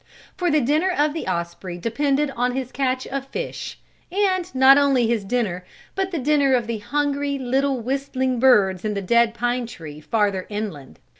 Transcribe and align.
For 0.35 0.49
the 0.49 0.61
dinner 0.61 0.89
of 0.89 1.13
the 1.13 1.27
osprey 1.27 1.77
depended 1.77 2.31
on 2.35 2.53
his 2.55 2.71
catch 2.71 3.05
of 3.05 3.27
fish 3.27 3.77
and, 4.11 4.49
not 4.55 4.79
only 4.79 5.05
his 5.05 5.23
dinner, 5.23 5.63
but 5.93 6.09
the 6.09 6.17
dinner 6.17 6.55
of 6.55 6.65
the 6.65 6.79
hungry, 6.79 7.37
little 7.37 7.79
whistling 7.79 8.39
birds 8.39 8.83
in 8.83 8.95
the 8.95 9.01
dead 9.03 9.35
pine 9.35 9.67
tree 9.67 10.01
farther 10.01 10.47
inland. 10.49 10.97